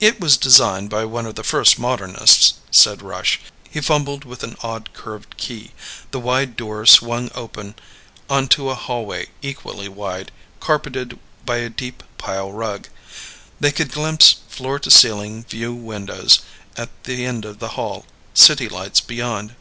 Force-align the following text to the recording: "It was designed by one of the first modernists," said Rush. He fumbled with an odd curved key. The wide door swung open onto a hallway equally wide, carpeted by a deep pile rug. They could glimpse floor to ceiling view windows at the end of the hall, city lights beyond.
"It 0.00 0.18
was 0.20 0.36
designed 0.36 0.90
by 0.90 1.04
one 1.04 1.26
of 1.26 1.36
the 1.36 1.44
first 1.44 1.78
modernists," 1.78 2.54
said 2.72 3.02
Rush. 3.02 3.38
He 3.70 3.80
fumbled 3.80 4.24
with 4.24 4.42
an 4.42 4.56
odd 4.64 4.90
curved 4.94 5.36
key. 5.36 5.70
The 6.10 6.18
wide 6.18 6.56
door 6.56 6.84
swung 6.86 7.30
open 7.36 7.76
onto 8.28 8.68
a 8.68 8.74
hallway 8.74 9.28
equally 9.42 9.88
wide, 9.88 10.32
carpeted 10.58 11.20
by 11.46 11.58
a 11.58 11.68
deep 11.70 12.02
pile 12.18 12.50
rug. 12.50 12.88
They 13.60 13.70
could 13.70 13.92
glimpse 13.92 14.34
floor 14.48 14.80
to 14.80 14.90
ceiling 14.90 15.44
view 15.44 15.72
windows 15.72 16.40
at 16.76 16.88
the 17.04 17.24
end 17.24 17.44
of 17.44 17.60
the 17.60 17.68
hall, 17.78 18.06
city 18.34 18.68
lights 18.68 19.00
beyond. 19.00 19.54